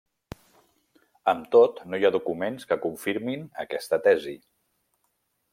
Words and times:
Amb 1.33 1.45
tot, 1.57 1.83
no 1.91 1.99
hi 2.01 2.09
ha 2.09 2.11
documents 2.17 2.67
que 2.71 2.79
confirmin 2.89 3.47
aquesta 3.67 4.01
tesi. 4.09 4.39